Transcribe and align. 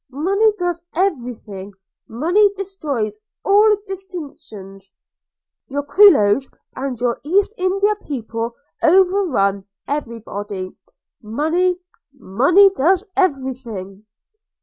Money 0.09 0.51
does 0.57 0.81
every 0.95 1.35
thing– 1.35 1.75
money 2.23 2.51
destroys 2.55 3.19
all 3.45 3.77
distinctions!– 3.85 4.95
Your 5.69 5.83
Creoles 5.83 6.49
and 6.75 6.99
your 6.99 7.19
East 7.23 7.53
India 7.55 7.93
people 8.07 8.55
over 8.81 9.27
run 9.27 9.65
every 9.87 10.17
body– 10.17 10.75
Money, 11.21 11.77
money 12.17 12.71
does 12.71 13.05
every 13.15 13.53
thing.' 13.53 14.07